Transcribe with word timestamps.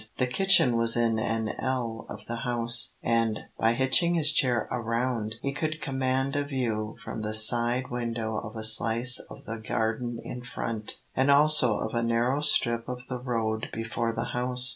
The 0.17 0.25
kitchen 0.25 0.77
was 0.77 0.97
in 0.97 1.19
an 1.19 1.49
ell 1.59 2.07
of 2.09 2.25
the 2.25 2.37
house, 2.37 2.95
and, 3.03 3.41
by 3.59 3.73
hitching 3.73 4.15
his 4.15 4.31
chair 4.31 4.67
around, 4.71 5.35
he 5.43 5.53
could 5.53 5.79
command 5.79 6.35
a 6.35 6.43
view 6.43 6.97
from 7.03 7.21
the 7.21 7.35
side 7.35 7.91
window 7.91 8.35
of 8.37 8.55
a 8.55 8.63
slice 8.63 9.19
of 9.29 9.45
the 9.45 9.57
garden 9.57 10.19
in 10.23 10.41
front, 10.41 11.01
and 11.15 11.29
also 11.29 11.77
of 11.77 11.93
a 11.93 12.01
narrow 12.01 12.39
strip 12.41 12.89
of 12.89 13.05
the 13.09 13.19
road 13.19 13.67
before 13.71 14.11
the 14.11 14.29
house. 14.33 14.69